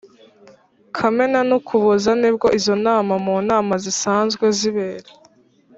kamena 0.95 1.39
n 1.49 1.51
ukuboza 1.57 2.11
nibwo 2.21 2.47
izo 2.57 2.75
nama 2.85 3.13
mu 3.25 3.35
nama 3.49 3.73
zisanzwe 3.83 4.45
zibera 4.57 5.09